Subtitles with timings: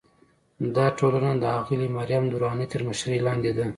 [0.75, 3.65] دا ټولنه د اغلې مریم درانۍ تر مشرۍ لاندې ده.